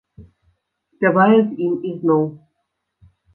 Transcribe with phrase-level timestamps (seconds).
[0.93, 2.25] Спявае з ім ізноў.